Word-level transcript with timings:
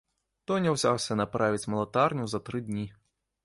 Тоня 0.51 0.71
ўзяўся 0.75 1.19
направіць 1.21 1.69
малатарню 1.77 2.25
за 2.33 2.45
тры 2.51 2.67
дні. 2.71 2.91